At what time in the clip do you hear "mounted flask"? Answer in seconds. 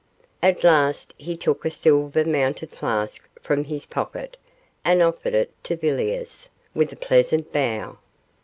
2.25-3.29